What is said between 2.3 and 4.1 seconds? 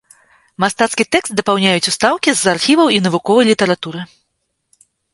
з архіваў і навуковай літаратуры.